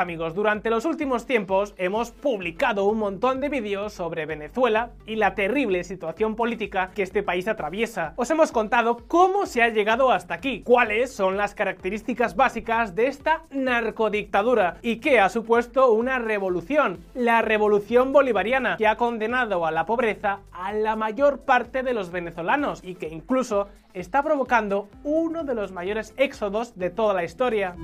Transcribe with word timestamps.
Amigos, 0.00 0.34
durante 0.34 0.70
los 0.70 0.86
últimos 0.86 1.26
tiempos 1.26 1.74
hemos 1.76 2.10
publicado 2.10 2.86
un 2.86 2.96
montón 2.96 3.38
de 3.38 3.50
vídeos 3.50 3.92
sobre 3.92 4.24
Venezuela 4.24 4.92
y 5.04 5.16
la 5.16 5.34
terrible 5.34 5.84
situación 5.84 6.36
política 6.36 6.90
que 6.94 7.02
este 7.02 7.22
país 7.22 7.46
atraviesa. 7.46 8.14
Os 8.16 8.30
hemos 8.30 8.50
contado 8.50 9.02
cómo 9.08 9.44
se 9.44 9.62
ha 9.62 9.68
llegado 9.68 10.10
hasta 10.10 10.32
aquí, 10.32 10.62
cuáles 10.62 11.12
son 11.12 11.36
las 11.36 11.54
características 11.54 12.34
básicas 12.34 12.94
de 12.94 13.08
esta 13.08 13.42
narcodictadura 13.50 14.78
y 14.80 15.00
qué 15.00 15.20
ha 15.20 15.28
supuesto 15.28 15.92
una 15.92 16.18
revolución, 16.18 17.04
la 17.14 17.42
revolución 17.42 18.10
bolivariana, 18.10 18.78
que 18.78 18.86
ha 18.86 18.96
condenado 18.96 19.66
a 19.66 19.70
la 19.70 19.84
pobreza 19.84 20.40
a 20.50 20.72
la 20.72 20.96
mayor 20.96 21.40
parte 21.40 21.82
de 21.82 21.92
los 21.92 22.10
venezolanos 22.10 22.80
y 22.82 22.94
que 22.94 23.10
incluso 23.10 23.68
está 23.92 24.22
provocando 24.22 24.88
uno 25.04 25.44
de 25.44 25.54
los 25.54 25.72
mayores 25.72 26.14
éxodos 26.16 26.78
de 26.78 26.88
toda 26.88 27.12
la 27.12 27.24
historia. 27.24 27.76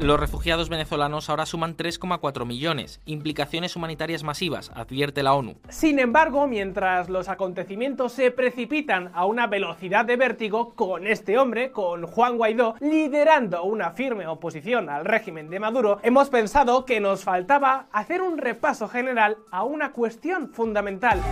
Los 0.00 0.20
refugiados 0.20 0.68
venezolanos 0.68 1.30
ahora 1.30 1.46
suman 1.46 1.76
3,4 1.76 2.44
millones, 2.44 3.00
implicaciones 3.06 3.76
humanitarias 3.76 4.22
masivas, 4.22 4.70
advierte 4.74 5.22
la 5.22 5.34
ONU. 5.34 5.56
Sin 5.68 5.98
embargo, 5.98 6.46
mientras 6.46 7.08
los 7.08 7.28
acontecimientos 7.28 8.12
se 8.12 8.30
precipitan 8.30 9.10
a 9.14 9.24
una 9.24 9.46
velocidad 9.46 10.04
de 10.04 10.16
vértigo, 10.16 10.74
con 10.74 11.06
este 11.06 11.38
hombre, 11.38 11.70
con 11.70 12.06
Juan 12.06 12.36
Guaidó, 12.36 12.74
liderando 12.80 13.62
una 13.64 13.92
firme 13.92 14.26
oposición 14.26 14.90
al 14.90 15.04
régimen 15.04 15.48
de 15.48 15.60
Maduro, 15.60 16.00
hemos 16.02 16.28
pensado 16.28 16.84
que 16.84 17.00
nos 17.00 17.24
faltaba 17.24 17.86
hacer 17.92 18.20
un 18.20 18.38
repaso 18.38 18.88
general 18.88 19.38
a 19.50 19.62
una 19.62 19.92
cuestión 19.92 20.50
fundamental. 20.50 21.22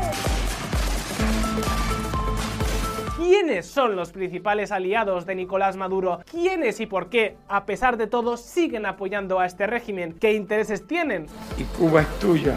¿Quiénes 3.25 3.67
son 3.67 3.95
los 3.95 4.11
principales 4.11 4.73
aliados 4.73 5.27
de 5.27 5.37
Nicolás 5.37 5.77
Maduro? 5.77 6.19
¿Quiénes 6.29 6.81
y 6.81 6.87
por 6.87 7.09
qué, 7.09 7.37
a 7.47 7.67
pesar 7.67 7.97
de 7.97 8.09
todo, 8.09 8.37
siguen 8.37 8.85
apoyando 8.85 9.39
a 9.39 9.47
este 9.47 9.69
régimen? 9.69 10.15
¿Qué 10.15 10.33
intereses 10.33 10.89
tienen? 10.89 11.27
Y 11.57 11.63
Cuba 11.79 12.01
es 12.01 12.19
tuya 12.19 12.57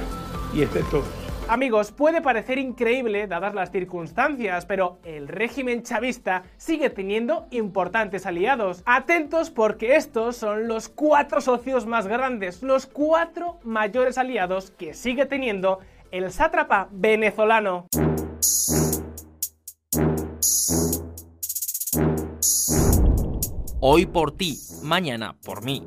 y 0.56 0.64
es 0.64 0.74
de 0.74 0.82
todos. 0.90 1.06
Amigos, 1.48 1.92
puede 1.92 2.20
parecer 2.20 2.58
increíble 2.58 3.28
dadas 3.28 3.54
las 3.54 3.72
circunstancias, 3.72 4.66
pero 4.66 4.98
el 5.04 5.28
régimen 5.28 5.84
chavista 5.84 6.42
sigue 6.58 6.90
teniendo 6.90 7.46
importantes 7.52 8.26
aliados. 8.26 8.82
Atentos 8.88 9.52
porque 9.52 9.96
estos 9.96 10.36
son 10.36 10.68
los 10.68 10.90
cuatro 10.90 11.42
socios 11.42 11.86
más 11.86 12.08
grandes, 12.08 12.64
los 12.64 12.88
cuatro 12.88 13.60
mayores 13.64 14.18
aliados 14.18 14.72
que 14.72 14.96
sigue 14.96 15.28
teniendo 15.28 15.78
el 16.10 16.32
sátrapa 16.32 16.88
venezolano. 16.90 17.86
Hoy 23.88 24.08
por 24.08 24.32
ti, 24.32 24.58
mañana 24.82 25.36
por 25.46 25.64
mí. 25.64 25.84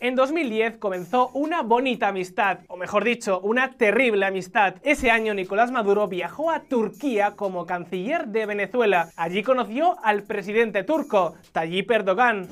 En 0.00 0.14
2010 0.14 0.76
comenzó 0.76 1.30
una 1.32 1.62
bonita 1.62 2.08
amistad, 2.08 2.58
o 2.68 2.76
mejor 2.76 3.04
dicho, 3.04 3.40
una 3.40 3.72
terrible 3.72 4.26
amistad. 4.26 4.74
Ese 4.82 5.10
año 5.10 5.32
Nicolás 5.32 5.70
Maduro 5.70 6.08
viajó 6.08 6.50
a 6.50 6.60
Turquía 6.60 7.36
como 7.36 7.64
canciller 7.64 8.26
de 8.26 8.44
Venezuela. 8.44 9.08
Allí 9.16 9.42
conoció 9.42 9.96
al 10.04 10.24
presidente 10.24 10.84
turco, 10.84 11.36
Tayyip 11.52 11.90
Erdogan 11.90 12.46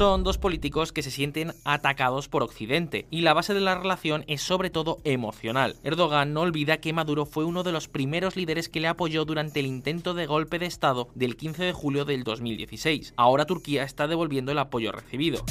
son 0.00 0.24
dos 0.24 0.38
políticos 0.38 0.92
que 0.92 1.02
se 1.02 1.10
sienten 1.10 1.52
atacados 1.62 2.26
por 2.26 2.42
Occidente, 2.42 3.04
y 3.10 3.20
la 3.20 3.34
base 3.34 3.52
de 3.52 3.60
la 3.60 3.74
relación 3.74 4.24
es 4.28 4.40
sobre 4.40 4.70
todo 4.70 4.96
emocional. 5.04 5.76
Erdogan 5.84 6.32
no 6.32 6.40
olvida 6.40 6.78
que 6.78 6.94
Maduro 6.94 7.26
fue 7.26 7.44
uno 7.44 7.64
de 7.64 7.72
los 7.72 7.86
primeros 7.86 8.34
líderes 8.34 8.70
que 8.70 8.80
le 8.80 8.88
apoyó 8.88 9.26
durante 9.26 9.60
el 9.60 9.66
intento 9.66 10.14
de 10.14 10.24
golpe 10.24 10.58
de 10.58 10.64
Estado 10.64 11.10
del 11.14 11.36
15 11.36 11.64
de 11.64 11.72
julio 11.74 12.06
del 12.06 12.24
2016. 12.24 13.12
Ahora 13.18 13.44
Turquía 13.44 13.82
está 13.82 14.06
devolviendo 14.06 14.52
el 14.52 14.58
apoyo 14.60 14.90
recibido. 14.90 15.44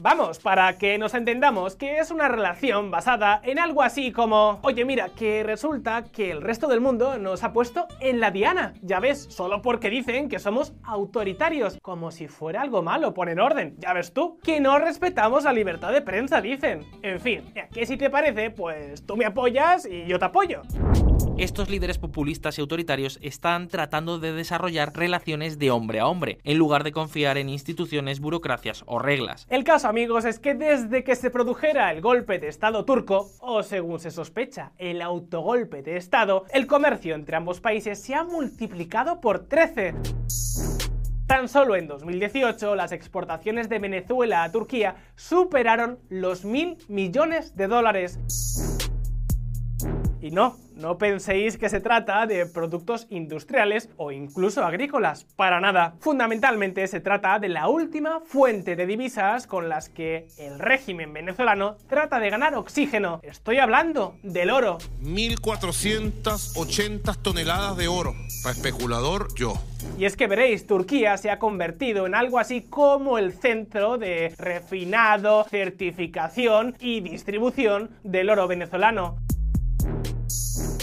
Vamos, 0.00 0.38
para 0.38 0.78
que 0.78 0.96
nos 0.96 1.14
entendamos 1.14 1.74
que 1.74 1.98
es 1.98 2.12
una 2.12 2.28
relación 2.28 2.90
basada 2.90 3.40
en 3.42 3.58
algo 3.58 3.82
así 3.82 4.12
como, 4.12 4.60
oye 4.62 4.84
mira, 4.84 5.08
que 5.08 5.42
resulta 5.42 6.04
que 6.04 6.30
el 6.30 6.40
resto 6.40 6.68
del 6.68 6.80
mundo 6.80 7.18
nos 7.18 7.42
ha 7.42 7.52
puesto 7.52 7.88
en 7.98 8.20
la 8.20 8.30
diana, 8.30 8.74
ya 8.80 9.00
ves, 9.00 9.26
solo 9.28 9.60
porque 9.60 9.90
dicen 9.90 10.28
que 10.28 10.38
somos 10.38 10.72
autoritarios, 10.84 11.78
como 11.82 12.12
si 12.12 12.28
fuera 12.28 12.62
algo 12.62 12.82
malo 12.82 13.12
poner 13.12 13.40
orden, 13.40 13.74
ya 13.78 13.92
ves 13.92 14.12
tú, 14.12 14.38
que 14.42 14.60
no 14.60 14.78
respetamos 14.78 15.42
la 15.42 15.52
libertad 15.52 15.92
de 15.92 16.02
prensa, 16.02 16.40
dicen. 16.40 16.86
En 17.02 17.18
fin, 17.18 17.52
que 17.72 17.84
si 17.84 17.96
te 17.96 18.08
parece, 18.08 18.50
pues 18.50 19.04
tú 19.04 19.16
me 19.16 19.24
apoyas 19.24 19.84
y 19.84 20.06
yo 20.06 20.18
te 20.20 20.26
apoyo 20.26 20.62
estos 21.38 21.70
líderes 21.70 21.98
populistas 21.98 22.58
y 22.58 22.60
autoritarios 22.60 23.18
están 23.22 23.68
tratando 23.68 24.18
de 24.18 24.32
desarrollar 24.32 24.96
relaciones 24.96 25.58
de 25.58 25.70
hombre 25.70 26.00
a 26.00 26.06
hombre, 26.08 26.38
en 26.42 26.58
lugar 26.58 26.82
de 26.82 26.90
confiar 26.90 27.38
en 27.38 27.48
instituciones, 27.48 28.18
burocracias 28.18 28.82
o 28.86 28.98
reglas. 28.98 29.46
El 29.48 29.62
caso, 29.62 29.87
amigos, 29.88 30.26
es 30.26 30.38
que 30.38 30.54
desde 30.54 31.02
que 31.02 31.16
se 31.16 31.30
produjera 31.30 31.90
el 31.90 32.02
golpe 32.02 32.38
de 32.38 32.48
Estado 32.48 32.84
turco, 32.84 33.30
o 33.40 33.62
según 33.62 33.98
se 33.98 34.10
sospecha, 34.10 34.72
el 34.76 35.00
autogolpe 35.00 35.82
de 35.82 35.96
Estado, 35.96 36.44
el 36.50 36.66
comercio 36.66 37.14
entre 37.14 37.36
ambos 37.36 37.60
países 37.60 38.00
se 38.00 38.14
ha 38.14 38.22
multiplicado 38.22 39.20
por 39.20 39.48
13. 39.48 39.94
Tan 41.26 41.48
solo 41.48 41.74
en 41.74 41.88
2018 41.88 42.74
las 42.74 42.92
exportaciones 42.92 43.70
de 43.70 43.78
Venezuela 43.78 44.44
a 44.44 44.52
Turquía 44.52 44.96
superaron 45.16 45.98
los 46.10 46.44
mil 46.44 46.76
millones 46.88 47.56
de 47.56 47.66
dólares. 47.66 48.77
Y 50.20 50.32
no, 50.32 50.56
no 50.74 50.98
penséis 50.98 51.56
que 51.58 51.68
se 51.68 51.78
trata 51.80 52.26
de 52.26 52.46
productos 52.46 53.06
industriales 53.10 53.88
o 53.96 54.10
incluso 54.12 54.64
agrícolas, 54.64 55.24
para 55.36 55.60
nada. 55.60 55.94
Fundamentalmente 56.00 56.88
se 56.88 57.00
trata 57.00 57.38
de 57.38 57.48
la 57.48 57.68
última 57.68 58.20
fuente 58.20 58.76
de 58.76 58.86
divisas 58.86 59.46
con 59.46 59.68
las 59.68 59.88
que 59.88 60.26
el 60.38 60.58
régimen 60.58 61.12
venezolano 61.12 61.76
trata 61.88 62.18
de 62.18 62.30
ganar 62.30 62.54
oxígeno. 62.54 63.20
Estoy 63.22 63.58
hablando 63.58 64.16
del 64.22 64.50
oro. 64.50 64.78
1.480 65.02 67.22
toneladas 67.22 67.76
de 67.76 67.88
oro. 67.88 68.14
Para 68.42 68.54
especulador, 68.54 69.28
yo. 69.34 69.54
Y 69.98 70.04
es 70.04 70.16
que 70.16 70.26
veréis, 70.26 70.66
Turquía 70.66 71.16
se 71.16 71.30
ha 71.30 71.38
convertido 71.38 72.06
en 72.06 72.14
algo 72.14 72.38
así 72.38 72.60
como 72.62 73.16
el 73.18 73.32
centro 73.32 73.96
de 73.98 74.34
refinado, 74.38 75.44
certificación 75.44 76.76
y 76.80 77.00
distribución 77.00 77.90
del 78.02 78.30
oro 78.30 78.48
venezolano 78.48 79.16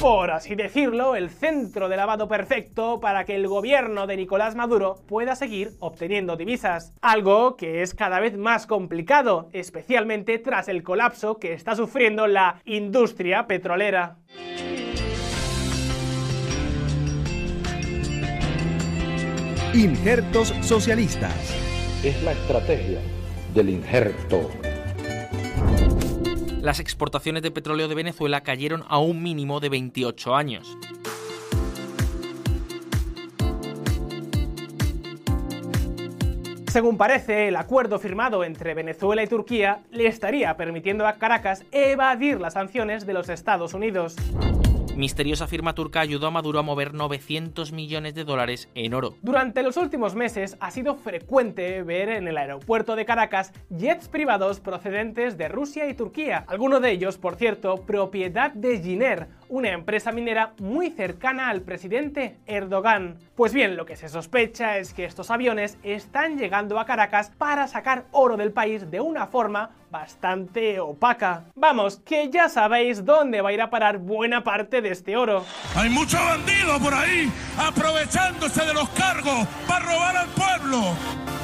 por 0.05 0.29
así 0.29 0.53
decirlo, 0.53 1.15
el 1.15 1.31
centro 1.31 1.89
de 1.89 1.97
lavado 1.97 2.27
perfecto 2.27 2.99
para 2.99 3.25
que 3.25 3.33
el 3.33 3.47
gobierno 3.47 4.05
de 4.05 4.17
Nicolás 4.17 4.53
Maduro 4.53 4.99
pueda 5.07 5.35
seguir 5.35 5.71
obteniendo 5.79 6.37
divisas. 6.37 6.93
Algo 7.01 7.55
que 7.55 7.81
es 7.81 7.95
cada 7.95 8.19
vez 8.19 8.37
más 8.37 8.67
complicado, 8.67 9.49
especialmente 9.51 10.37
tras 10.37 10.67
el 10.67 10.83
colapso 10.83 11.39
que 11.39 11.53
está 11.53 11.75
sufriendo 11.75 12.27
la 12.27 12.61
industria 12.65 13.47
petrolera. 13.47 14.17
Injertos 19.73 20.49
socialistas. 20.61 21.33
Es 22.03 22.21
la 22.21 22.33
estrategia 22.33 22.99
del 23.55 23.69
injerto 23.69 24.51
las 26.65 26.79
exportaciones 26.79 27.43
de 27.43 27.51
petróleo 27.51 27.87
de 27.87 27.93
Venezuela 27.93 28.41
cayeron 28.41 28.85
a 28.87 28.97
un 28.97 29.21
mínimo 29.21 29.59
de 29.59 29.69
28 29.69 30.35
años. 30.35 30.75
Según 36.67 36.97
parece, 36.97 37.49
el 37.49 37.55
acuerdo 37.55 37.99
firmado 37.99 38.43
entre 38.43 38.73
Venezuela 38.73 39.21
y 39.21 39.27
Turquía 39.27 39.83
le 39.91 40.07
estaría 40.07 40.57
permitiendo 40.57 41.05
a 41.05 41.13
Caracas 41.13 41.63
evadir 41.71 42.41
las 42.41 42.53
sanciones 42.53 43.05
de 43.05 43.13
los 43.13 43.29
Estados 43.29 43.75
Unidos. 43.75 44.15
Misteriosa 44.95 45.45
firma 45.47 45.75
turca 45.75 45.99
ayudó 45.99 46.27
a 46.27 46.31
Maduro 46.31 46.59
a 46.59 46.61
mover 46.61 46.93
900 46.93 47.73
millones 47.73 48.15
de 48.15 48.23
dólares 48.23 48.69
en 48.75 48.93
oro. 48.93 49.15
Durante 49.21 49.61
los 49.61 49.75
últimos 49.75 50.15
meses 50.15 50.55
ha 50.61 50.71
sido 50.71 50.95
frecuente 50.95 51.83
ver 51.83 52.07
en 52.07 52.29
el 52.29 52.37
aeropuerto 52.37 52.95
de 52.95 53.03
Caracas 53.03 53.51
jets 53.69 54.07
privados 54.07 54.61
procedentes 54.61 55.37
de 55.37 55.49
Rusia 55.49 55.89
y 55.89 55.95
Turquía. 55.95 56.45
Algunos 56.47 56.81
de 56.81 56.91
ellos, 56.91 57.17
por 57.17 57.35
cierto, 57.35 57.83
propiedad 57.85 58.53
de 58.53 58.79
Giner, 58.79 59.27
una 59.49 59.71
empresa 59.71 60.13
minera 60.13 60.53
muy 60.59 60.89
cercana 60.91 61.49
al 61.49 61.61
presidente 61.61 62.37
Erdogan. 62.45 63.17
Pues 63.35 63.53
bien, 63.53 63.75
lo 63.75 63.85
que 63.85 63.97
se 63.97 64.07
sospecha 64.07 64.77
es 64.77 64.93
que 64.93 65.03
estos 65.03 65.29
aviones 65.29 65.77
están 65.83 66.37
llegando 66.37 66.79
a 66.79 66.85
Caracas 66.85 67.33
para 67.37 67.67
sacar 67.67 68.05
oro 68.11 68.37
del 68.37 68.53
país 68.53 68.89
de 68.89 69.01
una 69.01 69.27
forma 69.27 69.71
bastante 69.95 70.77
opaca. 70.81 71.45
Vamos, 71.55 72.01
que 72.05 72.29
ya 72.29 72.49
sabéis 72.49 73.05
dónde 73.05 73.39
va 73.41 73.49
a 73.49 73.53
ir 73.53 73.61
a 73.61 73.69
parar 73.69 73.97
buena 73.97 74.43
parte 74.43 74.81
de 74.81 74.89
este 74.89 75.15
oro. 75.15 75.45
Hay 75.73 75.89
mucho 75.89 76.17
bandido 76.17 76.77
por 76.81 76.93
ahí 76.93 77.31
aprovechándose 77.57 78.65
de 78.65 78.73
los 78.73 78.89
cargos 78.89 79.47
para 79.65 79.85
robar 79.85 80.17
al 80.17 80.27
pueblo. 80.27 81.34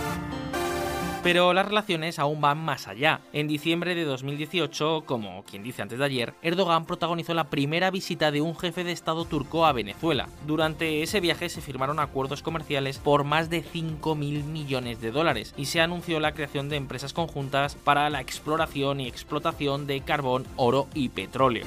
Pero 1.23 1.53
las 1.53 1.67
relaciones 1.67 2.17
aún 2.17 2.41
van 2.41 2.57
más 2.57 2.87
allá. 2.87 3.21
En 3.31 3.47
diciembre 3.47 3.93
de 3.93 4.05
2018, 4.05 5.03
como 5.05 5.43
quien 5.43 5.61
dice 5.61 5.83
antes 5.83 5.99
de 5.99 6.05
ayer, 6.05 6.33
Erdogan 6.41 6.85
protagonizó 6.85 7.35
la 7.35 7.49
primera 7.49 7.91
visita 7.91 8.31
de 8.31 8.41
un 8.41 8.57
jefe 8.57 8.83
de 8.83 8.91
Estado 8.91 9.25
turco 9.25 9.67
a 9.67 9.71
Venezuela. 9.71 10.27
Durante 10.47 11.03
ese 11.03 11.19
viaje 11.19 11.49
se 11.49 11.61
firmaron 11.61 11.99
acuerdos 11.99 12.41
comerciales 12.41 12.97
por 12.97 13.23
más 13.23 13.51
de 13.51 13.63
5.000 13.63 14.43
millones 14.45 14.99
de 14.99 15.11
dólares 15.11 15.53
y 15.57 15.65
se 15.65 15.79
anunció 15.79 16.19
la 16.19 16.33
creación 16.33 16.69
de 16.69 16.77
empresas 16.77 17.13
conjuntas 17.13 17.75
para 17.75 18.09
la 18.09 18.19
exploración 18.19 18.99
y 18.99 19.07
explotación 19.07 19.85
de 19.85 20.01
carbón, 20.01 20.47
oro 20.55 20.87
y 20.95 21.09
petróleo. 21.09 21.65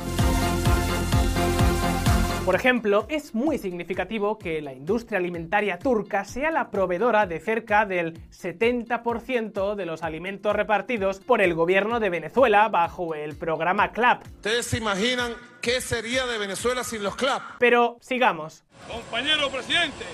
Por 2.44 2.54
ejemplo, 2.54 3.06
es 3.08 3.34
muy 3.34 3.56
significativo 3.56 4.38
que 4.38 4.60
la 4.60 4.74
industria 4.74 5.18
alimentaria 5.18 5.78
turca 5.78 6.26
sea 6.26 6.50
la 6.50 6.70
proveedora 6.70 7.24
de 7.26 7.40
cerca 7.40 7.86
del 7.86 8.20
70% 8.30 9.74
de 9.74 9.86
los 9.86 10.02
alimentos 10.02 10.54
repartidos 10.54 11.20
por 11.20 11.40
el 11.40 11.54
gobierno 11.54 12.00
de 12.00 12.10
Venezuela 12.10 12.68
bajo 12.68 13.14
el 13.14 13.34
programa 13.34 13.92
CLAP. 13.92 14.26
¿Ustedes 14.26 14.66
se 14.66 14.76
imaginan 14.76 15.32
qué 15.62 15.80
sería 15.80 16.26
de 16.26 16.36
Venezuela 16.36 16.84
sin 16.84 17.02
los 17.02 17.16
CLAP? 17.16 17.40
Pero 17.58 17.96
sigamos. 18.02 18.62
Compañero 18.88 19.48
presidente, 19.48 20.04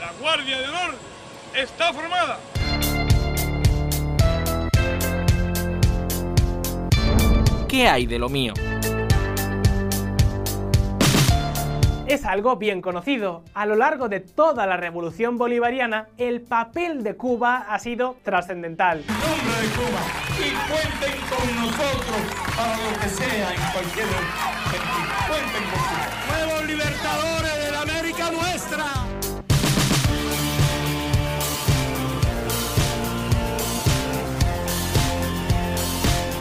la 0.00 0.12
Guardia 0.18 0.58
de 0.58 0.68
Honor 0.68 0.94
está 1.54 1.92
formada. 1.92 2.40
¿Qué 7.68 7.86
hay 7.86 8.06
de 8.06 8.18
lo 8.18 8.30
mío? 8.30 8.54
Es 12.06 12.24
algo 12.24 12.54
bien 12.54 12.82
conocido. 12.82 13.42
A 13.52 13.66
lo 13.66 13.74
largo 13.74 14.08
de 14.08 14.20
toda 14.20 14.64
la 14.66 14.76
revolución 14.76 15.38
bolivariana, 15.38 16.06
el 16.18 16.40
papel 16.40 17.02
de 17.02 17.16
Cuba 17.16 17.66
ha 17.68 17.80
sido 17.80 18.16
trascendental. 18.22 19.02
Nombre 19.08 19.56
de 19.60 19.68
Cuba. 19.74 20.00
Y 20.38 20.50
cuenten 20.70 21.18
con 21.28 21.56
nosotros 21.56 22.20
para 22.56 22.76
lo 22.76 22.96
que 23.00 23.08
sea 23.08 23.50
en 23.52 23.72
cualquier 23.72 24.06
sentido. 24.06 25.10
Cuenten 25.26 25.64
con 25.64 25.80
Cuba. 25.82 26.06
Nuevos 26.30 26.62
libertadores 26.66 27.56
de 27.58 27.65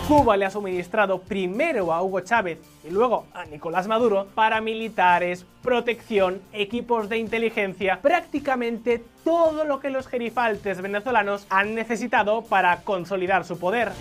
Cuba 0.07 0.37
le 0.37 0.45
ha 0.45 0.51
suministrado 0.51 1.19
primero 1.19 1.91
a 1.91 2.03
Hugo 2.03 2.19
Chávez 2.19 2.59
y 2.87 2.91
luego 2.91 3.25
a 3.33 3.45
Nicolás 3.45 3.87
Maduro 3.87 4.27
paramilitares, 4.35 5.47
protección, 5.63 6.41
equipos 6.53 7.09
de 7.09 7.17
inteligencia, 7.17 7.99
prácticamente 8.03 9.03
todo 9.23 9.65
lo 9.65 9.79
que 9.79 9.89
los 9.89 10.05
gerifaltes 10.05 10.79
venezolanos 10.79 11.47
han 11.49 11.73
necesitado 11.73 12.43
para 12.43 12.81
consolidar 12.81 13.45
su 13.45 13.57
poder. 13.57 13.93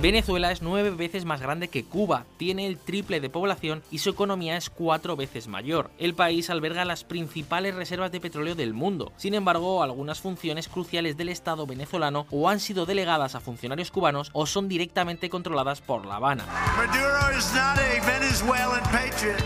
Venezuela 0.00 0.50
es 0.50 0.62
nueve 0.62 0.88
veces 0.88 1.26
más 1.26 1.42
grande 1.42 1.68
que 1.68 1.84
Cuba, 1.84 2.24
tiene 2.38 2.66
el 2.66 2.78
triple 2.78 3.20
de 3.20 3.28
población 3.28 3.82
y 3.90 3.98
su 3.98 4.08
economía 4.08 4.56
es 4.56 4.70
cuatro 4.70 5.14
veces 5.14 5.46
mayor. 5.46 5.90
El 5.98 6.14
país 6.14 6.48
alberga 6.48 6.86
las 6.86 7.04
principales 7.04 7.74
reservas 7.74 8.10
de 8.10 8.18
petróleo 8.18 8.54
del 8.54 8.72
mundo. 8.72 9.12
Sin 9.18 9.34
embargo, 9.34 9.82
algunas 9.82 10.22
funciones 10.22 10.68
cruciales 10.68 11.18
del 11.18 11.28
Estado 11.28 11.66
venezolano 11.66 12.26
o 12.30 12.48
han 12.48 12.60
sido 12.60 12.86
delegadas 12.86 13.34
a 13.34 13.40
funcionarios 13.40 13.90
cubanos 13.90 14.30
o 14.32 14.46
son 14.46 14.68
directamente 14.68 15.28
controladas 15.28 15.82
por 15.82 16.06
La 16.06 16.16
Habana. 16.16 16.46
Maduro 16.78 17.38
is 17.38 17.52
not 17.52 17.78
a 17.78 18.00
Venezuelan 18.06 18.82
patriot. 18.84 19.38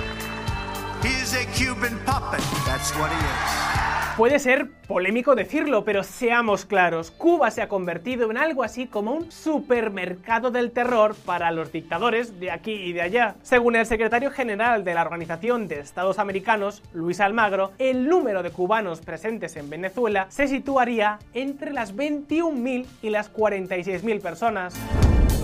He 1.02 1.20
is 1.20 1.34
a 1.34 1.44
Cuban 1.58 1.98
puppet. 2.06 2.40
Puede 4.16 4.38
ser 4.38 4.70
polémico 4.86 5.34
decirlo, 5.34 5.84
pero 5.84 6.04
seamos 6.04 6.64
claros, 6.64 7.10
Cuba 7.10 7.50
se 7.50 7.62
ha 7.62 7.68
convertido 7.68 8.30
en 8.30 8.36
algo 8.36 8.62
así 8.62 8.86
como 8.86 9.10
un 9.10 9.32
supermercado 9.32 10.52
del 10.52 10.70
terror 10.70 11.16
para 11.24 11.50
los 11.50 11.72
dictadores 11.72 12.38
de 12.38 12.52
aquí 12.52 12.70
y 12.70 12.92
de 12.92 13.02
allá. 13.02 13.34
Según 13.42 13.74
el 13.74 13.86
secretario 13.86 14.30
general 14.30 14.84
de 14.84 14.94
la 14.94 15.02
Organización 15.02 15.66
de 15.66 15.80
Estados 15.80 16.20
Americanos, 16.20 16.80
Luis 16.92 17.18
Almagro, 17.18 17.72
el 17.78 18.08
número 18.08 18.44
de 18.44 18.50
cubanos 18.50 19.00
presentes 19.00 19.56
en 19.56 19.68
Venezuela 19.68 20.26
se 20.28 20.46
situaría 20.46 21.18
entre 21.32 21.72
las 21.72 21.96
21.000 21.96 22.86
y 23.02 23.10
las 23.10 23.34
46.000 23.34 24.20
personas. 24.20 24.74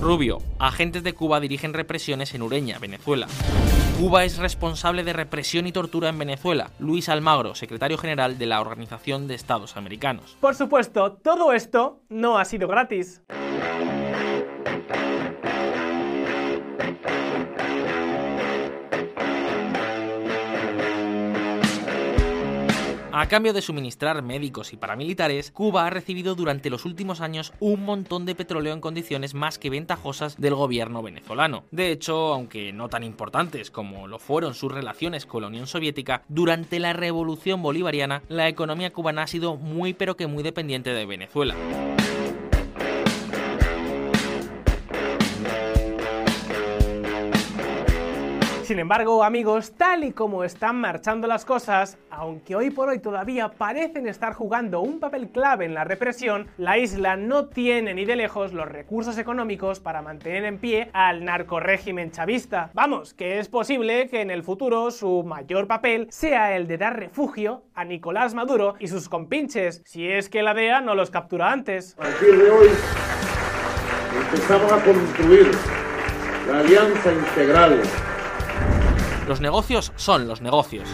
Rubio, 0.01 0.39
agentes 0.61 1.03
de 1.03 1.13
Cuba 1.13 1.41
dirigen 1.41 1.75
represiones 1.75 2.35
en 2.35 2.43
Ureña, 2.43 2.79
Venezuela. 2.79 3.27
Cuba 4.01 4.25
es 4.25 4.39
responsable 4.39 5.05
de 5.05 5.13
represión 5.13 5.67
y 5.67 5.73
tortura 5.73 6.09
en 6.09 6.19
Venezuela. 6.19 6.71
Luis 6.79 7.11
Almagro, 7.11 7.55
secretario 7.55 7.99
general 7.99 8.39
de 8.39 8.47
la 8.47 8.63
Organización 8.63 9.29
de 9.29 9.35
Estados 9.35 9.77
Americanos. 9.77 10.39
Por 10.41 10.55
supuesto, 10.55 11.13
todo 11.23 11.53
esto 11.53 12.01
no 12.09 12.39
ha 12.39 12.47
sido 12.47 12.67
gratis. 12.67 13.21
A 23.21 23.29
cambio 23.29 23.53
de 23.53 23.61
suministrar 23.61 24.23
médicos 24.23 24.73
y 24.73 24.79
paramilitares, 24.79 25.51
Cuba 25.51 25.87
ha 25.87 25.91
recibido 25.91 26.35
durante 26.35 26.71
los 26.71 26.87
últimos 26.87 27.21
años 27.21 27.53
un 27.61 27.85
montón 27.85 28.25
de 28.25 28.35
petróleo 28.35 28.73
en 28.73 28.81
condiciones 28.81 29.35
más 29.35 29.59
que 29.59 29.69
ventajosas 29.69 30.41
del 30.41 30.55
gobierno 30.55 31.03
venezolano. 31.03 31.65
De 31.71 31.93
hecho, 31.93 32.33
aunque 32.33 32.73
no 32.73 32.89
tan 32.89 33.05
importantes 33.05 33.71
como 33.71 34.09
lo 34.09 34.19
fueron 34.19 34.55
sus 34.55 34.73
relaciones 34.73 35.27
con 35.27 35.43
la 35.43 35.49
Unión 35.49 35.67
Soviética, 35.67 36.23
durante 36.29 36.79
la 36.79 36.95
Revolución 36.95 37.61
Bolivariana 37.61 38.23
la 38.31 38.49
economía 38.49 38.91
cubana 38.91 39.25
ha 39.25 39.27
sido 39.27 39.57
muy 39.57 39.93
pero 39.93 40.17
que 40.17 40.27
muy 40.27 40.43
dependiente 40.43 40.95
de 40.95 41.05
Venezuela. 41.05 41.55
Sin 48.71 48.79
embargo, 48.79 49.25
amigos, 49.25 49.73
tal 49.77 50.05
y 50.05 50.13
como 50.13 50.45
están 50.45 50.77
marchando 50.77 51.27
las 51.27 51.45
cosas, 51.45 51.99
aunque 52.09 52.55
hoy 52.55 52.71
por 52.71 52.89
hoy 52.89 53.01
todavía 53.01 53.49
parecen 53.49 54.07
estar 54.07 54.33
jugando 54.33 54.81
un 54.81 55.01
papel 55.01 55.31
clave 55.31 55.65
en 55.65 55.75
la 55.75 55.83
represión, 55.83 56.47
la 56.57 56.79
isla 56.79 57.17
no 57.17 57.47
tiene 57.47 57.95
ni 57.95 58.05
de 58.05 58.15
lejos 58.15 58.53
los 58.53 58.69
recursos 58.69 59.19
económicos 59.19 59.81
para 59.81 60.03
mantener 60.03 60.45
en 60.45 60.59
pie 60.59 60.89
al 60.93 61.25
narcorrégimen 61.25 62.13
chavista. 62.13 62.71
Vamos, 62.73 63.13
que 63.13 63.41
es 63.41 63.49
posible 63.49 64.09
que 64.09 64.21
en 64.21 64.31
el 64.31 64.45
futuro 64.45 64.93
su 64.93 65.25
mayor 65.25 65.67
papel 65.67 66.07
sea 66.09 66.55
el 66.55 66.69
de 66.69 66.79
dar 66.79 66.97
refugio 66.97 67.65
a 67.75 67.85
Nicolás 67.85 68.35
Maduro 68.35 68.77
y 68.79 68.87
sus 68.87 69.09
compinches, 69.09 69.83
si 69.85 70.07
es 70.07 70.29
que 70.29 70.45
la 70.45 70.55
DEA 70.55 70.81
no 70.81 70.95
los 70.95 71.11
captura 71.11 71.51
antes. 71.51 71.97
A 71.99 72.03
partir 72.03 72.39
de 72.41 72.51
hoy 72.53 72.69
empezamos 74.27 74.71
a 74.71 74.85
construir 74.85 75.51
la 76.47 76.61
alianza 76.61 77.13
integral 77.13 77.83
Los 79.31 79.41
negocios 79.41 79.93
son 79.95 80.27
los 80.27 80.41
negocios. 80.41 80.89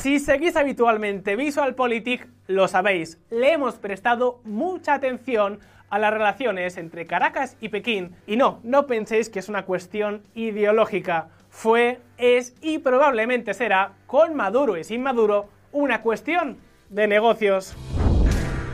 Si 0.00 0.18
seguís 0.18 0.54
habitualmente 0.54 1.34
VisualPolitik, 1.34 2.28
lo 2.46 2.68
sabéis, 2.68 3.18
le 3.30 3.54
hemos 3.54 3.76
prestado 3.76 4.40
mucha 4.44 4.92
atención 4.92 5.60
a 5.88 5.98
las 5.98 6.12
relaciones 6.12 6.76
entre 6.76 7.06
Caracas 7.06 7.56
y 7.62 7.70
Pekín. 7.70 8.14
Y 8.26 8.36
no, 8.36 8.60
no 8.64 8.86
penséis 8.86 9.30
que 9.30 9.38
es 9.38 9.48
una 9.48 9.64
cuestión 9.64 10.24
ideológica. 10.34 11.30
Fue, 11.48 12.00
es 12.18 12.54
y 12.60 12.76
probablemente 12.80 13.54
será, 13.54 13.92
con 14.06 14.34
Maduro 14.34 14.76
y 14.76 14.84
sin 14.84 15.02
Maduro, 15.02 15.48
una 15.72 16.02
cuestión 16.02 16.58
de 16.90 17.06
negocios. 17.06 17.74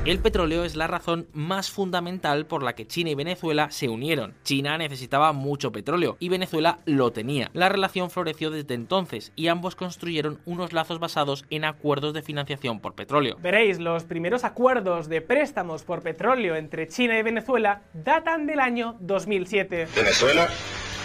El 0.05 0.19
petróleo 0.19 0.65
es 0.65 0.75
la 0.75 0.89
razón 0.89 1.29
más 1.33 1.71
fundamental 1.71 2.47
por 2.47 2.65
la 2.65 2.75
que 2.75 2.89
China 2.89 3.11
y 3.11 3.15
Venezuela 3.15 3.71
se 3.71 3.89
unieron. 3.89 4.35
China 4.43 4.77
necesitaba 4.77 5.33
mucho 5.33 5.71
petróleo 5.71 6.17
y 6.19 6.29
Venezuela 6.29 6.81
lo 6.87 7.13
tenía. 7.13 7.53
La 7.53 7.69
relación 7.69 8.11
floreció 8.11 8.51
desde 8.51 8.75
entonces 8.75 9.31
y 9.37 9.47
ambos 9.47 9.77
construyeron 9.77 10.41
unos 10.45 10.73
lazos 10.73 10.99
basados 10.99 11.45
en 11.51 11.65
acuerdos 11.65 12.15
de 12.15 12.23
financiación 12.23 12.81
por 12.81 12.97
petróleo. 12.97 13.37
Veréis, 13.41 13.79
los 13.79 14.03
primeros 14.03 14.43
acuerdos 14.43 15.09
de 15.09 15.21
préstamos 15.21 15.85
por 15.85 16.03
petróleo 16.03 16.57
entre 16.57 16.89
China 16.89 17.17
y 17.17 17.23
Venezuela 17.23 17.83
datan 17.95 18.49
del 18.49 18.59
año 18.59 18.97
2007. 18.99 19.87
Venezuela 19.95 20.49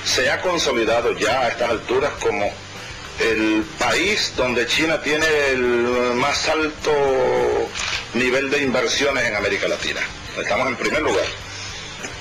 se 0.05 0.31
ha 0.31 0.41
consolidado 0.41 1.15
ya 1.19 1.41
a 1.41 1.49
estas 1.49 1.69
alturas 1.69 2.13
como 2.13 2.47
el 3.19 3.63
país 3.77 4.33
donde 4.35 4.65
China 4.65 4.99
tiene 5.01 5.25
el 5.51 6.15
más 6.15 6.49
alto 6.49 6.91
nivel 8.13 8.49
de 8.49 8.63
inversiones 8.63 9.25
en 9.25 9.35
América 9.35 9.67
Latina. 9.67 10.01
Estamos 10.37 10.67
en 10.67 10.75
primer 10.75 11.01
lugar. 11.01 11.25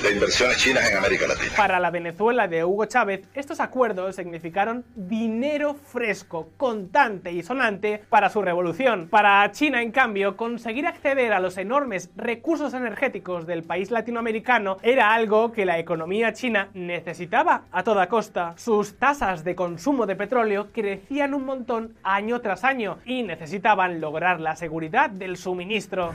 De 0.06 0.12
inversiones 0.12 0.58
chinas 0.58 0.88
en 0.88 0.96
América 0.96 1.26
Latina. 1.26 1.52
Para 1.56 1.80
la 1.80 1.90
Venezuela 1.90 2.46
de 2.46 2.64
Hugo 2.64 2.84
Chávez, 2.84 3.22
estos 3.34 3.58
acuerdos 3.58 4.14
significaron 4.14 4.84
dinero 4.94 5.74
fresco, 5.74 6.50
contante 6.56 7.32
y 7.32 7.42
sonante 7.42 8.02
para 8.08 8.30
su 8.30 8.40
revolución. 8.40 9.08
Para 9.08 9.50
China, 9.50 9.82
en 9.82 9.90
cambio, 9.90 10.36
conseguir 10.36 10.86
acceder 10.86 11.32
a 11.32 11.40
los 11.40 11.58
enormes 11.58 12.10
recursos 12.14 12.72
energéticos 12.74 13.46
del 13.46 13.64
país 13.64 13.90
latinoamericano 13.90 14.76
era 14.82 15.12
algo 15.12 15.50
que 15.50 15.66
la 15.66 15.78
economía 15.78 16.32
china 16.32 16.68
necesitaba 16.74 17.64
a 17.72 17.82
toda 17.82 18.08
costa. 18.08 18.54
Sus 18.56 18.98
tasas 18.98 19.42
de 19.42 19.56
consumo 19.56 20.06
de 20.06 20.14
petróleo 20.14 20.68
crecían 20.72 21.34
un 21.34 21.44
montón 21.44 21.96
año 22.04 22.40
tras 22.40 22.62
año 22.62 22.98
y 23.04 23.24
necesitaban 23.24 24.00
lograr 24.00 24.40
la 24.40 24.54
seguridad 24.54 25.10
del 25.10 25.36
suministro. 25.36 26.12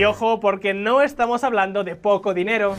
Y 0.00 0.04
ojo, 0.04 0.40
porque 0.40 0.72
no 0.72 1.02
estamos 1.02 1.44
hablando 1.44 1.84
de 1.84 1.94
poco 1.94 2.32
dinero. 2.32 2.74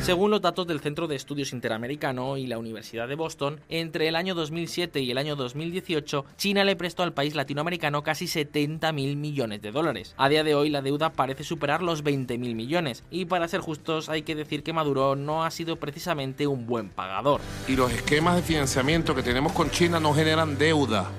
Según 0.00 0.30
los 0.30 0.40
datos 0.40 0.66
del 0.66 0.80
Centro 0.80 1.06
de 1.06 1.16
Estudios 1.16 1.52
Interamericano 1.52 2.38
y 2.38 2.46
la 2.46 2.56
Universidad 2.56 3.06
de 3.06 3.14
Boston, 3.14 3.60
entre 3.68 4.08
el 4.08 4.16
año 4.16 4.34
2007 4.34 5.00
y 5.00 5.10
el 5.10 5.18
año 5.18 5.36
2018, 5.36 6.24
China 6.38 6.64
le 6.64 6.76
prestó 6.76 7.02
al 7.02 7.12
país 7.12 7.34
latinoamericano 7.34 8.02
casi 8.02 8.26
70 8.26 8.90
mil 8.92 9.18
millones 9.18 9.60
de 9.60 9.70
dólares. 9.70 10.14
A 10.16 10.30
día 10.30 10.44
de 10.44 10.54
hoy 10.54 10.70
la 10.70 10.80
deuda 10.80 11.12
parece 11.12 11.44
superar 11.44 11.82
los 11.82 12.02
20 12.02 12.38
mil 12.38 12.54
millones, 12.54 13.04
y 13.10 13.26
para 13.26 13.48
ser 13.48 13.60
justos 13.60 14.08
hay 14.08 14.22
que 14.22 14.34
decir 14.34 14.62
que 14.62 14.72
Maduro 14.72 15.14
no 15.14 15.44
ha 15.44 15.50
sido 15.50 15.76
precisamente 15.76 16.46
un 16.46 16.66
buen 16.66 16.88
pagador. 16.88 17.42
Y 17.68 17.76
los 17.76 17.92
esquemas 17.92 18.36
de 18.36 18.40
financiamiento 18.40 19.14
que 19.14 19.22
tenemos 19.22 19.52
con 19.52 19.70
China 19.70 20.00
no 20.00 20.14
generan 20.14 20.56
deuda. 20.56 21.10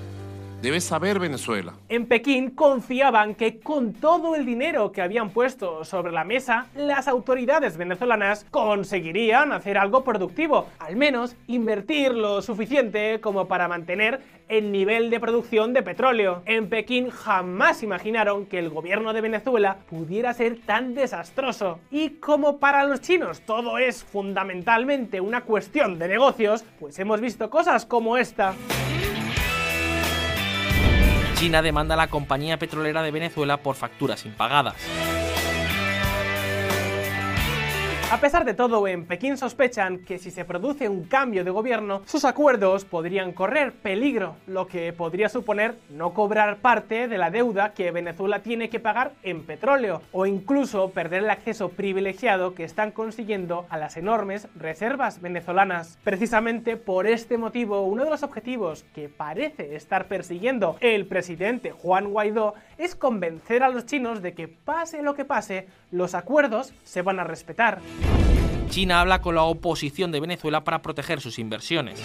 Debe 0.60 0.82
saber 0.82 1.18
Venezuela. 1.18 1.72
En 1.88 2.04
Pekín 2.04 2.50
confiaban 2.50 3.34
que 3.34 3.60
con 3.60 3.94
todo 3.94 4.34
el 4.36 4.44
dinero 4.44 4.92
que 4.92 5.00
habían 5.00 5.30
puesto 5.30 5.86
sobre 5.86 6.12
la 6.12 6.22
mesa, 6.22 6.66
las 6.76 7.08
autoridades 7.08 7.78
venezolanas 7.78 8.44
conseguirían 8.50 9.52
hacer 9.52 9.78
algo 9.78 10.04
productivo, 10.04 10.66
al 10.78 10.96
menos 10.96 11.34
invertir 11.46 12.12
lo 12.12 12.42
suficiente 12.42 13.22
como 13.22 13.48
para 13.48 13.68
mantener 13.68 14.20
el 14.48 14.70
nivel 14.70 15.08
de 15.08 15.18
producción 15.18 15.72
de 15.72 15.82
petróleo. 15.82 16.42
En 16.44 16.68
Pekín 16.68 17.08
jamás 17.08 17.82
imaginaron 17.82 18.44
que 18.44 18.58
el 18.58 18.68
gobierno 18.68 19.14
de 19.14 19.22
Venezuela 19.22 19.78
pudiera 19.88 20.34
ser 20.34 20.60
tan 20.60 20.94
desastroso. 20.94 21.78
Y 21.90 22.10
como 22.10 22.58
para 22.58 22.84
los 22.84 23.00
chinos 23.00 23.40
todo 23.46 23.78
es 23.78 24.04
fundamentalmente 24.04 25.22
una 25.22 25.40
cuestión 25.40 25.98
de 25.98 26.08
negocios, 26.08 26.66
pues 26.78 26.98
hemos 26.98 27.22
visto 27.22 27.48
cosas 27.48 27.86
como 27.86 28.18
esta. 28.18 28.54
China 31.40 31.62
demanda 31.62 31.94
a 31.94 31.96
la 31.96 32.08
compañía 32.08 32.58
petrolera 32.58 33.00
de 33.02 33.10
Venezuela 33.10 33.56
por 33.56 33.74
facturas 33.74 34.26
impagadas. 34.26 34.74
A 38.10 38.18
pesar 38.18 38.44
de 38.44 38.54
todo, 38.54 38.88
en 38.88 39.06
Pekín 39.06 39.36
sospechan 39.36 40.00
que 40.00 40.18
si 40.18 40.32
se 40.32 40.44
produce 40.44 40.88
un 40.88 41.04
cambio 41.04 41.44
de 41.44 41.52
gobierno, 41.52 42.02
sus 42.06 42.24
acuerdos 42.24 42.84
podrían 42.84 43.32
correr 43.32 43.72
peligro, 43.72 44.34
lo 44.48 44.66
que 44.66 44.92
podría 44.92 45.28
suponer 45.28 45.76
no 45.90 46.12
cobrar 46.12 46.56
parte 46.56 47.06
de 47.06 47.18
la 47.18 47.30
deuda 47.30 47.72
que 47.72 47.92
Venezuela 47.92 48.40
tiene 48.40 48.68
que 48.68 48.80
pagar 48.80 49.12
en 49.22 49.44
petróleo, 49.44 50.02
o 50.10 50.26
incluso 50.26 50.90
perder 50.90 51.22
el 51.22 51.30
acceso 51.30 51.68
privilegiado 51.68 52.56
que 52.56 52.64
están 52.64 52.90
consiguiendo 52.90 53.66
a 53.70 53.78
las 53.78 53.96
enormes 53.96 54.48
reservas 54.56 55.20
venezolanas. 55.20 55.96
Precisamente 56.02 56.76
por 56.76 57.06
este 57.06 57.38
motivo, 57.38 57.82
uno 57.82 58.02
de 58.02 58.10
los 58.10 58.24
objetivos 58.24 58.84
que 58.92 59.08
parece 59.08 59.76
estar 59.76 60.08
persiguiendo 60.08 60.76
el 60.80 61.06
presidente 61.06 61.70
Juan 61.70 62.10
Guaidó 62.10 62.54
es 62.76 62.96
convencer 62.96 63.62
a 63.62 63.68
los 63.68 63.86
chinos 63.86 64.20
de 64.20 64.34
que 64.34 64.48
pase 64.48 65.00
lo 65.00 65.14
que 65.14 65.24
pase, 65.24 65.68
los 65.92 66.16
acuerdos 66.16 66.74
se 66.82 67.02
van 67.02 67.20
a 67.20 67.24
respetar. 67.24 67.78
China 68.70 69.00
habla 69.00 69.20
con 69.20 69.34
la 69.34 69.42
oposición 69.42 70.12
de 70.12 70.20
Venezuela 70.20 70.62
para 70.62 70.80
proteger 70.80 71.20
sus 71.20 71.40
inversiones. 71.40 72.00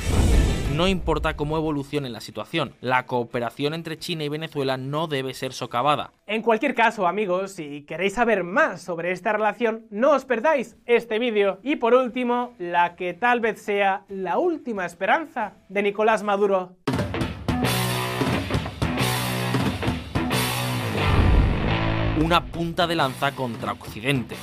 No 0.74 0.88
importa 0.88 1.36
cómo 1.36 1.58
evolucione 1.58 2.10
la 2.10 2.22
situación, 2.22 2.74
la 2.82 3.06
cooperación 3.06 3.76
entre 3.76 4.00
China 4.00 4.24
y 4.24 4.30
Venezuela 4.30 4.76
no 4.76 5.06
debe 5.06 5.36
ser 5.36 5.54
socavada. 5.54 6.12
En 6.26 6.42
cualquier 6.42 6.74
caso, 6.74 7.08
amigos, 7.08 7.52
si 7.52 7.84
queréis 7.84 8.14
saber 8.14 8.44
más 8.44 8.82
sobre 8.82 9.12
esta 9.12 9.32
relación, 9.32 9.86
no 9.92 10.14
os 10.14 10.26
perdáis 10.26 10.76
este 10.88 11.20
vídeo. 11.20 11.60
Y 11.62 11.76
por 11.76 11.94
último, 11.94 12.56
la 12.58 12.96
que 12.96 13.14
tal 13.14 13.42
vez 13.42 13.62
sea 13.62 14.04
la 14.10 14.40
última 14.40 14.88
esperanza 14.88 15.54
de 15.70 15.84
Nicolás 15.84 16.24
Maduro. 16.24 16.76
Una 22.20 22.44
punta 22.44 22.88
de 22.88 22.96
lanza 22.96 23.34
contra 23.34 23.74
Occidente. 23.74 24.36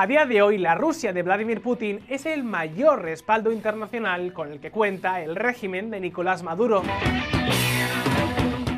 A 0.00 0.06
día 0.06 0.24
de 0.24 0.40
hoy, 0.40 0.56
la 0.56 0.74
Rusia 0.74 1.12
de 1.12 1.22
Vladimir 1.22 1.60
Putin 1.60 2.00
es 2.08 2.24
el 2.24 2.42
mayor 2.42 3.02
respaldo 3.02 3.52
internacional 3.52 4.32
con 4.32 4.50
el 4.50 4.58
que 4.58 4.70
cuenta 4.70 5.20
el 5.20 5.36
régimen 5.36 5.90
de 5.90 6.00
Nicolás 6.00 6.42
Maduro. 6.42 6.82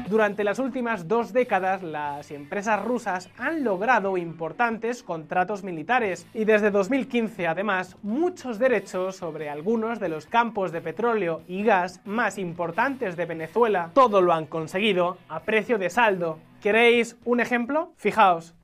Durante 0.08 0.42
las 0.42 0.58
últimas 0.58 1.06
dos 1.06 1.32
décadas, 1.32 1.84
las 1.84 2.32
empresas 2.32 2.84
rusas 2.84 3.30
han 3.38 3.62
logrado 3.62 4.16
importantes 4.16 5.04
contratos 5.04 5.62
militares 5.62 6.26
y 6.34 6.44
desde 6.44 6.72
2015, 6.72 7.46
además, 7.46 7.96
muchos 8.02 8.58
derechos 8.58 9.14
sobre 9.14 9.48
algunos 9.48 10.00
de 10.00 10.08
los 10.08 10.26
campos 10.26 10.72
de 10.72 10.80
petróleo 10.80 11.42
y 11.46 11.62
gas 11.62 12.00
más 12.04 12.36
importantes 12.36 13.16
de 13.16 13.26
Venezuela. 13.26 13.92
Todo 13.94 14.22
lo 14.22 14.32
han 14.32 14.46
conseguido 14.46 15.18
a 15.28 15.38
precio 15.38 15.78
de 15.78 15.88
saldo. 15.88 16.40
¿Queréis 16.60 17.16
un 17.24 17.38
ejemplo? 17.38 17.92
Fijaos. 17.96 18.56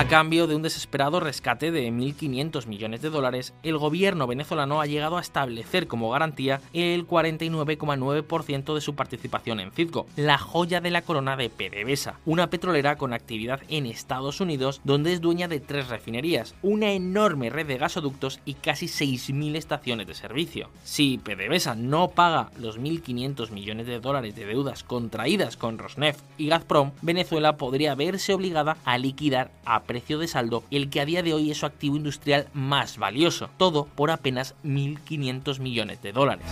A 0.00 0.08
cambio 0.08 0.46
de 0.46 0.56
un 0.56 0.62
desesperado 0.62 1.20
rescate 1.20 1.70
de 1.70 1.92
1.500 1.92 2.64
millones 2.64 3.02
de 3.02 3.10
dólares, 3.10 3.52
el 3.62 3.76
gobierno 3.76 4.26
venezolano 4.26 4.80
ha 4.80 4.86
llegado 4.86 5.18
a 5.18 5.20
establecer 5.20 5.88
como 5.88 6.08
garantía 6.08 6.62
el 6.72 7.06
49,9% 7.06 8.74
de 8.74 8.80
su 8.80 8.94
participación 8.94 9.60
en 9.60 9.72
Citgo, 9.72 10.06
la 10.16 10.38
joya 10.38 10.80
de 10.80 10.90
la 10.90 11.02
corona 11.02 11.36
de 11.36 11.50
PDVSA, 11.50 12.18
una 12.24 12.48
petrolera 12.48 12.96
con 12.96 13.12
actividad 13.12 13.60
en 13.68 13.84
Estados 13.84 14.40
Unidos 14.40 14.80
donde 14.84 15.12
es 15.12 15.20
dueña 15.20 15.48
de 15.48 15.60
tres 15.60 15.88
refinerías, 15.88 16.54
una 16.62 16.92
enorme 16.92 17.50
red 17.50 17.66
de 17.66 17.76
gasoductos 17.76 18.40
y 18.46 18.54
casi 18.54 18.86
6.000 18.86 19.54
estaciones 19.56 20.06
de 20.06 20.14
servicio. 20.14 20.70
Si 20.82 21.18
PDVSA 21.18 21.74
no 21.74 22.08
paga 22.08 22.48
los 22.58 22.80
1.500 22.80 23.50
millones 23.50 23.86
de 23.86 24.00
dólares 24.00 24.34
de 24.34 24.46
deudas 24.46 24.82
contraídas 24.82 25.58
con 25.58 25.76
Rosneft 25.76 26.24
y 26.38 26.46
Gazprom, 26.48 26.92
Venezuela 27.02 27.58
podría 27.58 27.94
verse 27.94 28.32
obligada 28.32 28.78
a 28.86 28.96
liquidar 28.96 29.50
a 29.66 29.89
precio 29.90 30.20
de 30.20 30.28
saldo 30.28 30.62
el 30.70 30.88
que 30.88 31.00
a 31.00 31.04
día 31.04 31.20
de 31.20 31.34
hoy 31.34 31.50
es 31.50 31.58
su 31.58 31.66
activo 31.66 31.96
industrial 31.96 32.46
más 32.52 32.96
valioso, 32.96 33.50
todo 33.56 33.86
por 33.86 34.12
apenas 34.12 34.54
1.500 34.62 35.58
millones 35.58 36.00
de 36.00 36.12
dólares. 36.12 36.46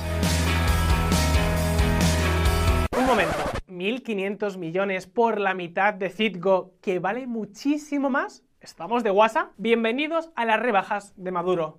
Un 2.99 3.07
momento, 3.07 3.37
1.500 3.68 4.57
millones 4.59 5.07
por 5.07 5.38
la 5.38 5.54
mitad 5.54 5.95
de 5.95 6.11
Citgo, 6.11 6.73
que 6.83 6.99
vale 6.99 7.28
muchísimo 7.28 8.11
más. 8.11 8.42
¿Estamos 8.61 9.04
de 9.04 9.11
guasa? 9.11 9.52
Bienvenidos 9.57 10.30
a 10.35 10.45
las 10.45 10.59
rebajas 10.59 11.14
de 11.16 11.30
Maduro. 11.30 11.78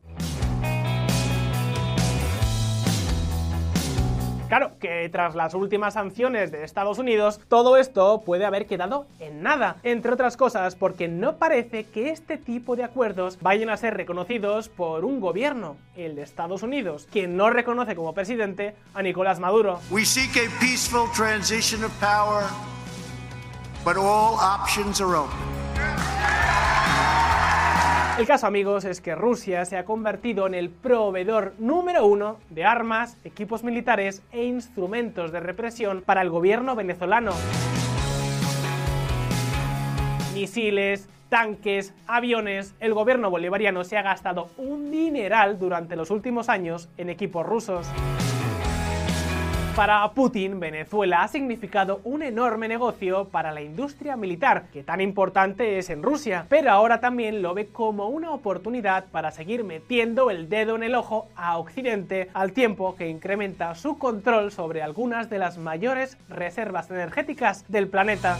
Claro, 4.49 4.71
que 4.79 5.07
tras 5.09 5.35
las 5.35 5.53
últimas 5.53 5.93
sanciones 5.93 6.51
de 6.51 6.63
Estados 6.63 6.97
Unidos, 6.97 7.39
todo 7.47 7.77
esto 7.77 8.21
puede 8.25 8.45
haber 8.45 8.65
quedado 8.65 9.05
en 9.19 9.43
nada, 9.43 9.77
entre 9.83 10.11
otras 10.11 10.37
cosas 10.37 10.75
porque 10.75 11.07
no 11.07 11.37
parece 11.37 11.83
que 11.85 12.09
este 12.09 12.37
tipo 12.37 12.75
de 12.75 12.83
acuerdos 12.83 13.37
vayan 13.41 13.69
a 13.69 13.77
ser 13.77 13.95
reconocidos 13.95 14.67
por 14.67 15.05
un 15.05 15.19
gobierno, 15.19 15.77
el 15.95 16.15
de 16.15 16.23
Estados 16.23 16.63
Unidos, 16.63 17.07
quien 17.11 17.37
no 17.37 17.51
reconoce 17.51 17.95
como 17.95 18.15
presidente 18.15 18.75
a 18.95 19.03
Nicolás 19.03 19.39
Maduro. 19.39 19.79
But 23.85 23.95
all 23.95 24.37
options 24.37 24.99
are 24.99 25.15
open. 25.15 25.58
El 28.19 28.27
caso, 28.27 28.47
amigos, 28.47 28.83
es 28.83 28.99
que 28.99 29.15
Rusia 29.15 29.63
se 29.63 29.77
ha 29.77 29.85
convertido 29.85 30.45
en 30.45 30.53
el 30.53 30.69
proveedor 30.69 31.53
número 31.57 32.05
uno 32.05 32.35
de 32.49 32.65
armas, 32.65 33.15
equipos 33.23 33.63
militares 33.63 34.21
e 34.33 34.43
instrumentos 34.43 35.31
de 35.31 35.39
represión 35.39 36.01
para 36.01 36.21
el 36.21 36.29
gobierno 36.29 36.75
venezolano. 36.75 37.31
Misiles, 40.33 41.07
tanques, 41.29 41.93
aviones, 42.07 42.75
el 42.81 42.93
gobierno 42.93 43.29
bolivariano 43.29 43.85
se 43.85 43.97
ha 43.97 44.01
gastado 44.01 44.49
un 44.57 44.91
dineral 44.91 45.57
durante 45.57 45.95
los 45.95 46.11
últimos 46.11 46.49
años 46.49 46.89
en 46.97 47.09
equipos 47.09 47.45
rusos. 47.45 47.87
Para 49.79 50.11
Putin, 50.11 50.59
Venezuela 50.59 51.23
ha 51.23 51.29
significado 51.29 52.01
un 52.03 52.21
enorme 52.21 52.67
negocio 52.67 53.29
para 53.29 53.53
la 53.53 53.61
industria 53.61 54.17
militar, 54.17 54.65
que 54.73 54.83
tan 54.83 54.99
importante 54.99 55.77
es 55.77 55.89
en 55.89 56.03
Rusia, 56.03 56.45
pero 56.49 56.69
ahora 56.69 56.99
también 56.99 57.41
lo 57.41 57.53
ve 57.53 57.67
como 57.67 58.09
una 58.09 58.31
oportunidad 58.31 59.05
para 59.05 59.31
seguir 59.31 59.63
metiendo 59.63 60.31
el 60.31 60.49
dedo 60.49 60.75
en 60.75 60.83
el 60.83 60.95
ojo 60.95 61.29
a 61.33 61.57
Occidente 61.57 62.29
al 62.33 62.51
tiempo 62.51 62.97
que 62.97 63.07
incrementa 63.07 63.73
su 63.73 63.97
control 63.97 64.51
sobre 64.51 64.81
algunas 64.81 65.29
de 65.29 65.39
las 65.39 65.57
mayores 65.57 66.17
reservas 66.27 66.91
energéticas 66.91 67.63
del 67.69 67.87
planeta. 67.87 68.37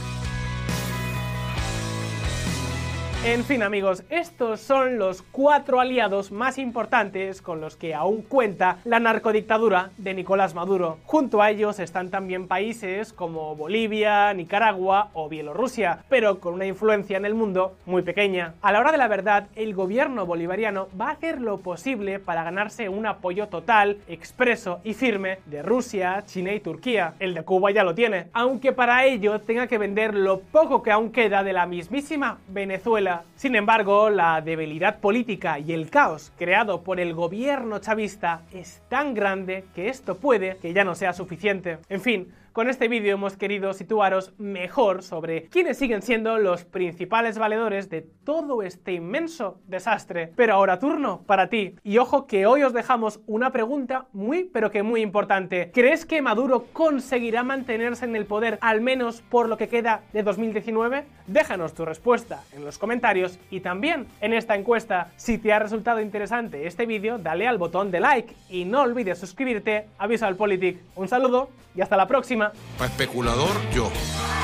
En 3.26 3.44
fin 3.44 3.64
amigos, 3.64 4.04
estos 4.10 4.62
son 4.62 4.98
los 4.98 5.24
cuatro 5.24 5.82
aliados 5.82 6.32
más 6.32 6.58
importantes 6.58 7.42
con 7.42 7.60
los 7.60 7.76
que 7.76 7.94
aún 7.94 8.22
cuenta 8.22 8.78
la 8.86 9.02
narcodictadura 9.02 9.90
de 9.98 10.14
Nicolás 10.14 10.56
Maduro. 10.56 11.00
Junto 11.04 11.42
a 11.42 11.52
ellos 11.52 11.80
están 11.80 12.12
también 12.12 12.48
países 12.48 13.12
como 13.12 13.58
Bolivia, 13.58 14.34
Nicaragua 14.34 15.10
o 15.12 15.28
Bielorrusia, 15.28 16.06
pero 16.08 16.40
con 16.40 16.54
una 16.54 16.66
influencia 16.66 17.18
en 17.18 17.26
el 17.26 17.36
mundo 17.36 17.76
muy 17.86 18.04
pequeña. 18.04 18.54
A 18.62 18.72
la 18.72 18.80
hora 18.80 18.94
de 18.94 18.98
la 18.98 19.10
verdad, 19.10 19.48
el 19.58 19.74
gobierno 19.74 20.26
bolivariano 20.26 20.88
va 21.00 21.10
a 21.10 21.14
hacer 21.14 21.42
lo 21.42 21.58
posible 21.58 22.20
para 22.20 22.46
ganarse 22.46 22.88
un 22.88 23.06
apoyo 23.06 23.50
total, 23.50 23.98
expreso 24.08 24.80
y 24.86 24.94
firme 24.94 25.40
de 25.46 25.62
Rusia, 25.62 26.24
China 26.26 26.54
y 26.54 26.62
Turquía. 26.62 27.16
El 27.20 27.34
de 27.34 27.44
Cuba 27.44 27.72
ya 27.72 27.84
lo 27.84 27.94
tiene, 27.94 28.28
aunque 28.32 28.72
para 28.72 29.04
ello 29.04 29.42
tenga 29.42 29.68
que 29.68 29.78
vender 29.78 30.16
lo 30.16 30.40
poco 30.40 30.82
que 30.82 30.92
aún 30.92 31.12
queda 31.12 31.44
de 31.44 31.52
la 31.52 31.66
mismísima 31.66 32.38
Venezuela 32.48 33.09
sin 33.36 33.56
embargo, 33.56 34.10
la 34.10 34.42
debilidad 34.42 35.00
política 35.00 35.60
y 35.60 35.74
el 35.74 35.90
caos 35.90 36.32
creado 36.38 36.82
por 36.82 37.00
el 37.00 37.14
gobierno 37.14 37.80
chavista 37.80 38.42
es 38.52 38.82
tan 38.90 39.14
grande 39.14 39.66
que 39.76 39.90
esto 39.90 40.18
puede 40.18 40.58
que 40.58 40.74
ya 40.74 40.84
no 40.84 40.96
sea 40.96 41.14
suficiente. 41.14 41.80
En 41.90 42.02
fin, 42.02 42.34
con 42.60 42.70
este 42.70 42.90
vídeo 42.90 43.14
hemos 43.14 43.38
querido 43.38 43.72
situaros 43.72 44.34
mejor 44.38 45.02
sobre 45.02 45.44
quiénes 45.44 45.78
siguen 45.78 46.02
siendo 46.02 46.38
los 46.40 46.66
principales 46.66 47.38
valedores 47.38 47.90
de 47.90 48.02
todo 48.02 48.64
este 48.64 48.92
inmenso 48.92 49.62
desastre. 49.66 50.34
Pero 50.36 50.56
ahora 50.56 50.78
turno 50.78 51.22
para 51.26 51.48
ti. 51.48 51.78
Y 51.86 52.00
ojo 52.00 52.28
que 52.28 52.46
hoy 52.46 52.64
os 52.64 52.74
dejamos 52.74 53.22
una 53.28 53.54
pregunta 53.54 54.08
muy 54.12 54.44
pero 54.44 54.72
que 54.72 54.84
muy 54.84 55.00
importante. 55.00 55.72
¿Crees 55.74 56.06
que 56.06 56.22
Maduro 56.22 56.66
conseguirá 56.74 57.44
mantenerse 57.44 58.04
en 58.04 58.18
el 58.18 58.26
poder 58.26 58.58
al 58.60 58.82
menos 58.82 59.22
por 59.22 59.48
lo 59.48 59.56
que 59.56 59.70
queda 59.70 60.02
de 60.12 60.24
2019? 60.24 61.06
Déjanos 61.28 61.74
tu 61.74 61.86
respuesta 61.86 62.44
en 62.52 62.66
los 62.66 62.78
comentarios 62.78 63.40
y 63.50 63.62
también 63.62 64.06
en 64.20 64.34
esta 64.34 64.58
encuesta. 64.58 65.14
Si 65.16 65.38
te 65.38 65.54
ha 65.54 65.60
resultado 65.60 66.02
interesante 66.02 66.68
este 66.68 66.86
vídeo, 66.86 67.20
dale 67.20 67.48
al 67.48 67.58
botón 67.58 67.90
de 67.90 68.02
like 68.02 68.36
y 68.50 68.66
no 68.66 68.82
olvides 68.82 69.18
suscribirte 69.18 69.86
a 69.98 70.10
Politic. 70.36 70.82
Un 70.98 71.08
saludo 71.08 71.48
y 71.76 71.82
hasta 71.82 71.96
la 71.96 72.08
próxima. 72.08 72.49
Para 72.78 72.90
especulador, 72.90 73.56
yo. 73.74 73.92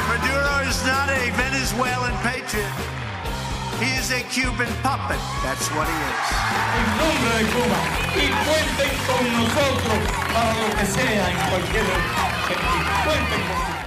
Maduro 0.08 0.70
is 0.70 0.84
not 0.86 1.10
a 1.10 1.32
Venezuelan 1.38 2.14
patriot. 2.22 2.70
He 3.80 3.92
is 4.00 4.12
a 4.12 4.22
Cuban 4.32 4.72
puppet. 4.84 5.20
That's 5.44 5.68
what 5.76 5.88
he 5.88 5.98
is. 6.10 6.28
En 6.78 6.88
nombre 7.02 7.32
de 7.38 7.46
Cuba. 7.52 7.80
Y 8.16 8.26
cuenten 8.46 8.92
con 9.08 9.24
nosotros 9.34 10.00
para 10.34 10.54
lo 10.54 10.68
que 10.78 10.86
sea 10.86 11.32
en 11.32 11.38
cualquier. 11.50 11.86
Cuenten 13.06 13.42
con 13.48 13.58
nosotros. 13.58 13.85